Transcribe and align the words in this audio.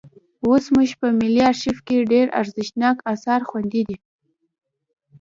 اوس 0.45 0.61
زموږ 0.69 0.89
په 1.01 1.07
ملي 1.19 1.41
ارشیف 1.49 1.77
کې 1.87 2.07
ډېر 2.13 2.27
ارزښتناک 2.39 2.97
اثار 3.13 3.41
خوندي 3.49 3.81
دي. 3.87 3.97